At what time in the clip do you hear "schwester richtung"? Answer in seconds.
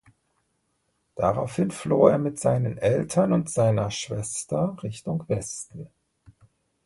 3.91-5.23